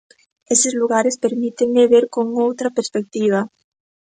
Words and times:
Eses 0.53 0.73
lugares 0.81 1.19
permíteme 1.25 1.81
ver 1.93 2.05
con 2.15 2.25
outra 2.47 2.69
perspectiva. 2.77 3.39